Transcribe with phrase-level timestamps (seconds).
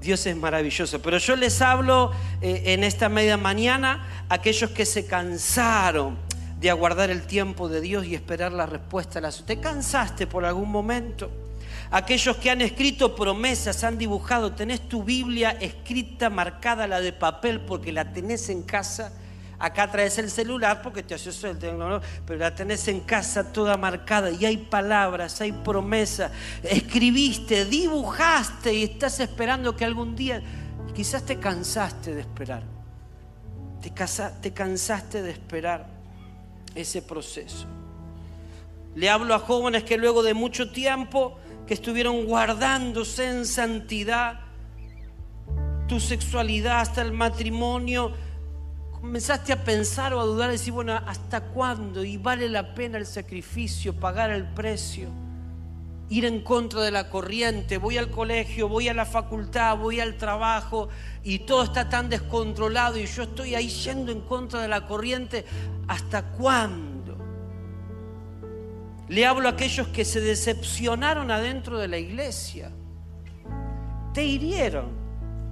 [0.00, 1.02] Dios es maravilloso.
[1.02, 6.16] Pero yo les hablo eh, en esta media mañana a aquellos que se cansaron
[6.60, 9.20] de aguardar el tiempo de Dios y esperar la respuesta.
[9.44, 11.41] ¿Te cansaste por algún momento?
[11.92, 17.60] Aquellos que han escrito promesas, han dibujado, tenés tu Biblia escrita, marcada, la de papel,
[17.60, 19.12] porque la tenés en casa
[19.62, 23.76] Acá traes el celular porque te haces el tecnológico, pero la tenés en casa toda
[23.76, 26.32] marcada y hay palabras, hay promesas.
[26.64, 30.42] Escribiste, dibujaste y estás esperando que algún día,
[30.96, 32.64] quizás te cansaste de esperar.
[33.80, 33.92] Te,
[34.40, 35.86] te cansaste de esperar
[36.74, 37.68] ese proceso.
[38.96, 44.40] Le hablo a jóvenes que luego de mucho tiempo que estuvieron guardándose en santidad,
[45.88, 48.12] tu sexualidad hasta el matrimonio,
[48.92, 52.04] comenzaste a pensar o a dudar y decir, bueno, ¿hasta cuándo?
[52.04, 55.08] Y vale la pena el sacrificio, pagar el precio,
[56.08, 60.16] ir en contra de la corriente, voy al colegio, voy a la facultad, voy al
[60.16, 60.88] trabajo
[61.24, 65.44] y todo está tan descontrolado y yo estoy ahí yendo en contra de la corriente,
[65.88, 67.01] ¿hasta cuándo?
[69.12, 72.70] Le hablo a aquellos que se decepcionaron adentro de la iglesia,
[74.14, 74.90] te hirieron,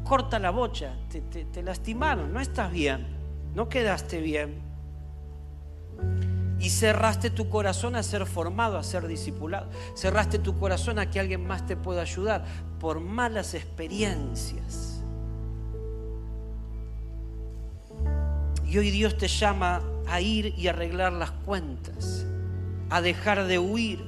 [0.05, 3.21] corta la bocha, te, lastimaron, no estás bien
[3.55, 4.63] no quedaste bien.
[6.59, 9.71] Y cerraste tu corazón a ser formado, a ser discipulado.
[9.95, 12.45] Cerraste tu corazón a que alguien más te pueda ayudar
[12.79, 15.03] por malas experiencias.
[18.67, 22.27] Y hoy Dios te llama a ir y arreglar las cuentas,
[22.91, 24.05] a dejar de huir,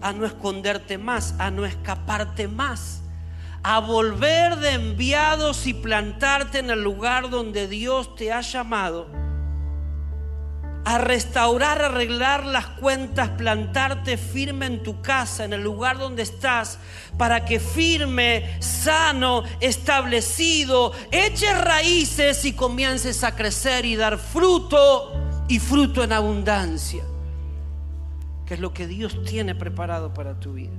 [0.00, 3.02] a no esconderte más, a no escaparte más
[3.68, 9.08] a volver de enviados y plantarte en el lugar donde Dios te ha llamado,
[10.84, 16.78] a restaurar, arreglar las cuentas, plantarte firme en tu casa, en el lugar donde estás,
[17.18, 25.12] para que firme, sano, establecido, eches raíces y comiences a crecer y dar fruto
[25.48, 27.02] y fruto en abundancia,
[28.46, 30.76] que es lo que Dios tiene preparado para tu vida.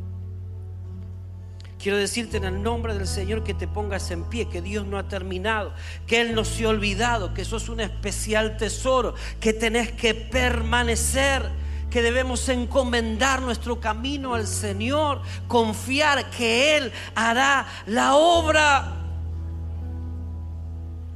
[1.80, 4.98] Quiero decirte en el nombre del Señor que te pongas en pie, que Dios no
[4.98, 5.74] ha terminado,
[6.08, 11.44] que Él no se ha olvidado, que sos un especial tesoro, que tenés que permanecer,
[11.92, 18.96] que debemos encomendar nuestro camino al Señor, confiar que Él hará la obra.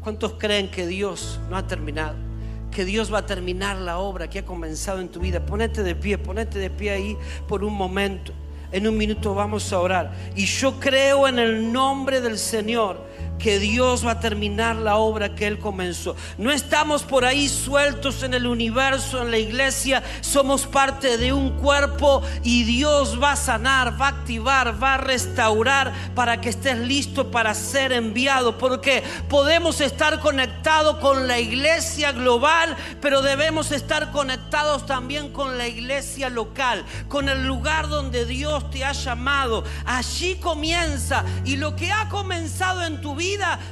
[0.02, 2.31] ¿Cuántos creen que Dios no ha terminado?
[2.72, 5.46] Que Dios va a terminar la obra que ha comenzado en tu vida.
[5.46, 7.18] Ponete de pie, ponete de pie ahí
[7.48, 8.34] por un momento.
[8.72, 10.14] En un minuto vamos a orar.
[10.36, 13.06] Y yo creo en el nombre del Señor
[13.42, 16.16] que Dios va a terminar la obra que Él comenzó.
[16.38, 21.52] No estamos por ahí sueltos en el universo, en la iglesia, somos parte de un
[21.58, 26.78] cuerpo y Dios va a sanar, va a activar, va a restaurar para que estés
[26.78, 34.12] listo para ser enviado, porque podemos estar conectados con la iglesia global, pero debemos estar
[34.12, 39.64] conectados también con la iglesia local, con el lugar donde Dios te ha llamado.
[39.86, 43.31] Allí comienza y lo que ha comenzado en tu vida,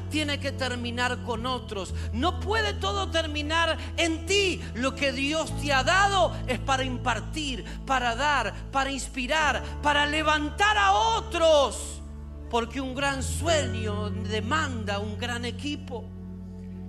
[0.09, 1.93] tiene que terminar con otros.
[2.13, 4.61] No puede todo terminar en ti.
[4.75, 10.77] Lo que Dios te ha dado es para impartir, para dar, para inspirar, para levantar
[10.77, 12.01] a otros.
[12.49, 16.05] Porque un gran sueño demanda un gran equipo.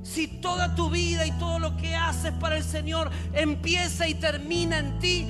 [0.02, 4.78] Si toda tu vida y todo lo que haces para el Señor empieza y termina
[4.78, 5.28] en ti,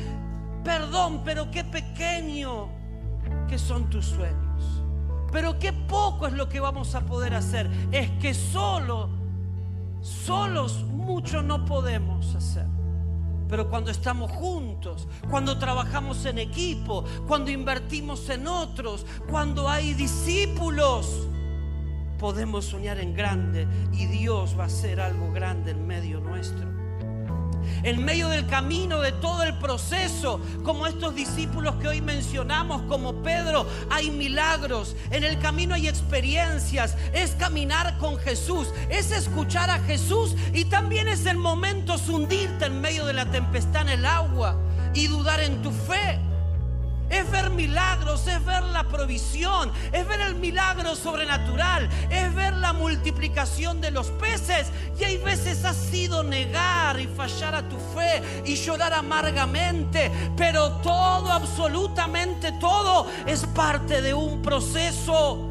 [0.63, 2.69] perdón, pero qué pequeño
[3.49, 4.50] que son tus sueños.
[5.33, 7.71] Pero qué poco es lo que vamos a poder hacer.
[7.93, 9.09] Es que solo,
[10.01, 12.67] solos mucho no podemos hacer.
[13.49, 21.27] Pero cuando estamos juntos, cuando trabajamos en equipo, cuando invertimos en otros, cuando hay discípulos,
[22.19, 26.80] podemos soñar en grande y Dios va a hacer algo grande en medio nuestro
[27.83, 33.23] en medio del camino de todo el proceso, como estos discípulos que hoy mencionamos, como
[33.23, 39.79] Pedro, hay milagros, en el camino hay experiencias, es caminar con Jesús, es escuchar a
[39.81, 44.57] Jesús y también es el momento hundirte en medio de la tempestad en el agua
[44.95, 46.19] y dudar en tu fe
[47.11, 52.73] es ver milagros, es ver la provisión, es ver el milagro sobrenatural, es ver la
[52.73, 54.69] multiplicación de los peces.
[54.99, 60.71] Y hay veces ha sido negar y fallar a tu fe y llorar amargamente, pero
[60.79, 65.49] todo, absolutamente todo, es parte de un proceso.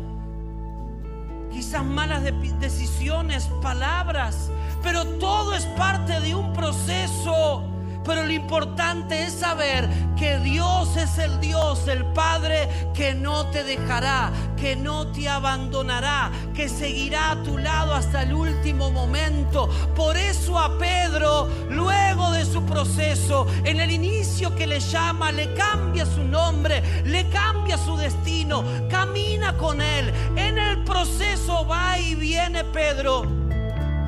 [1.52, 2.24] Quizás malas
[2.60, 4.50] decisiones, palabras,
[4.82, 7.79] pero todo es parte de un proceso.
[8.10, 13.64] Pero lo importante es saber que Dios es el Dios, el Padre que no te
[13.64, 19.70] dejará, que no te abandonará, que seguirá a tu lado hasta el último momento.
[19.96, 25.54] Por eso a Pedro, luego de su proceso, en el inicio que le llama, le
[25.54, 30.12] cambia su nombre, le cambia su destino, camina con él.
[30.36, 33.49] En el proceso va y viene Pedro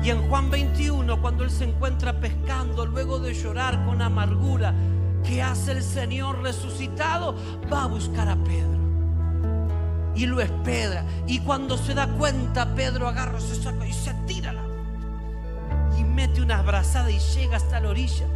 [0.02, 4.74] y en Juan 21, cuando él se encuentra pescando, luego de llorar con amargura,
[5.24, 7.36] ¿qué hace el Señor resucitado?
[7.72, 8.80] Va a buscar a Pedro.
[10.16, 11.04] Y lo espera.
[11.28, 14.52] Y cuando se da cuenta, Pedro agarra, se saca y se tira
[15.96, 18.26] Y mete una abrazada y llega hasta la orilla.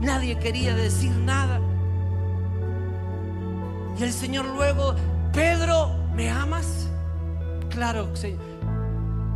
[0.00, 1.60] Nadie quería decir nada.
[3.98, 4.94] Y el Señor luego,
[5.32, 6.88] Pedro, ¿me amas?
[7.68, 8.53] Claro, Señor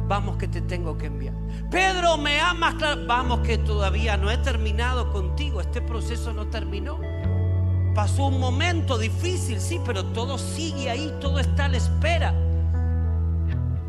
[0.08, 1.34] vamos que te tengo que enviar.
[1.70, 2.74] Pedro, ¿me amas?
[3.06, 6.98] vamos que todavía no he terminado contigo, este proceso no terminó.
[7.94, 12.34] Pasó un momento difícil, sí, pero todo sigue ahí, todo está a la espera.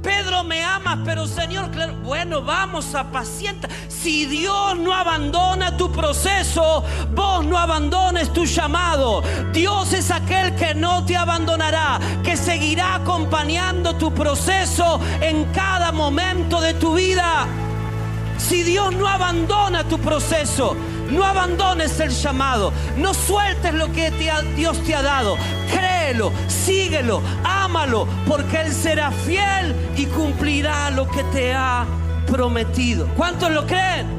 [0.01, 3.69] Pedro, me amas, pero Señor, claro, bueno, vamos a pacientar.
[4.01, 9.21] Si Dios no abandona tu proceso, vos no abandones tu llamado.
[9.51, 16.61] Dios es aquel que no te abandonará, que seguirá acompañando tu proceso en cada momento
[16.61, 17.45] de tu vida.
[18.37, 20.77] Si Dios no abandona tu proceso,
[21.11, 24.11] no abandones el llamado, no sueltes lo que
[24.55, 25.35] Dios te ha dado.
[25.73, 31.85] Créelo, síguelo, ámalo, porque Él será fiel y cumplirá lo que te ha
[32.29, 33.07] prometido.
[33.15, 34.18] ¿Cuántos lo creen?